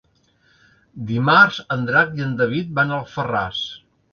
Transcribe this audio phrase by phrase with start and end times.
[1.11, 3.63] Dimarts en Drac i en David van a Alfarràs.